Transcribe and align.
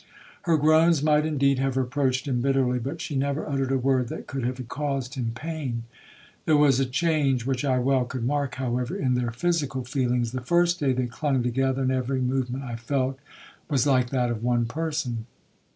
Her 0.49 0.57
groans 0.57 1.03
might 1.03 1.27
indeed 1.27 1.59
have 1.59 1.77
reproached 1.77 2.27
him 2.27 2.41
bitterly, 2.41 2.79
but 2.79 2.99
she 2.99 3.15
never 3.15 3.47
uttered 3.47 3.71
a 3.71 3.77
word 3.77 4.07
that 4.09 4.25
could 4.25 4.43
have 4.45 4.67
caused 4.67 5.13
him 5.13 5.31
pain. 5.35 5.83
There 6.47 6.57
was 6.57 6.79
a 6.79 6.87
change 6.87 7.45
which 7.45 7.63
I 7.63 7.77
well 7.77 8.05
could 8.05 8.23
mark, 8.23 8.55
however, 8.55 8.95
in 8.97 9.13
their 9.13 9.29
physical 9.29 9.83
feelings. 9.85 10.31
The 10.31 10.41
first 10.41 10.79
day 10.79 10.91
they 10.91 11.05
clung 11.05 11.43
together, 11.43 11.83
and 11.83 11.91
every 11.91 12.19
movement 12.19 12.63
I 12.63 12.77
felt 12.77 13.19
was 13.69 13.85
like 13.85 14.09
that 14.09 14.31
of 14.31 14.41
one 14.43 14.65
person. 14.65 15.27